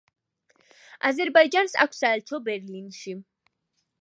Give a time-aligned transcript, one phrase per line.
[1.09, 3.19] აზერბაიჯანს აქვს საელჩო ბერლინში.